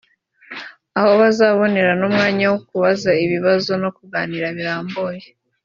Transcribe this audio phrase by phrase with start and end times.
[0.97, 5.23] aho bazabonera n’umwanya wo kubaza ibibazo no kuganira birambuye